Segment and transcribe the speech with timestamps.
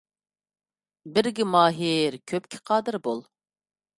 [1.17, 3.21] بىرگە ماھىر كۆپكە قادىر بول.